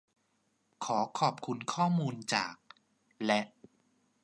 [0.85, 2.55] ขอขอบคุณข้อมูลจาก
[3.25, 3.39] และ